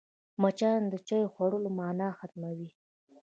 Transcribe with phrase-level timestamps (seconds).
[0.41, 2.69] مچان د چايو خوړلو مانا ختموي